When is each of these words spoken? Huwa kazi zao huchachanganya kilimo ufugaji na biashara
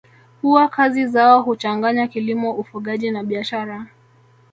Huwa 0.41 0.67
kazi 0.67 1.07
zao 1.07 1.41
huchachanganya 1.41 2.07
kilimo 2.07 2.51
ufugaji 2.53 3.11
na 3.11 3.23
biashara 3.23 3.85